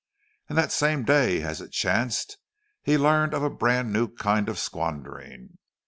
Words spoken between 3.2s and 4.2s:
of a brand new